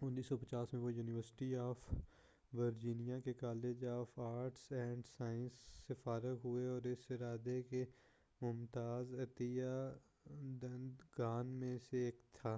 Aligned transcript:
وہ 0.02 0.08
1950 0.10 0.74
میں 0.74 0.92
university 0.92 1.54
of 1.56 1.78
Virginia 2.52 3.18
کے 3.20 3.32
college 3.32 3.84
of 3.84 4.18
arts 4.18 4.70
and 4.72 5.06
sciences 5.06 5.86
سے 5.86 5.94
فارغ 5.94 6.36
ہوا 6.44 6.68
اور 6.68 6.86
اس 6.86 7.10
ادارہ 7.10 7.60
کے 7.70 7.84
ممتاز 8.40 9.14
عطیہ 9.20 9.72
دہندگان 10.62 11.46
میں 11.46 11.78
سے 11.90 12.04
ایک 12.04 12.20
تھا 12.32 12.57